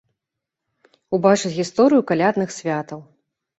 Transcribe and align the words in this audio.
Убачыць 1.17 1.53
гісторыю 1.59 2.01
калядных 2.15 2.49
святаў. 2.59 3.07